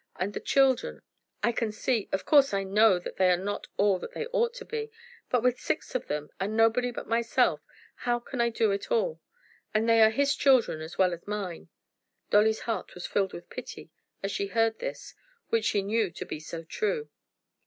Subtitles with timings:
[0.15, 1.03] And the children!
[1.43, 4.51] I can see of course I know that they are not all that they ought
[4.55, 4.89] to be.
[5.29, 7.61] But with six of them, and nobody but myself,
[7.97, 9.21] how can I do it all?
[9.75, 11.69] And they are his children as well as mine."
[12.31, 13.91] Dolly's heart was filled with pity
[14.23, 15.13] as she heard this,
[15.49, 17.11] which she knew to be so true!